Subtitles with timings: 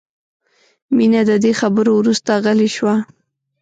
[0.95, 2.95] مینه د دې خبرو وروسته غلې شوه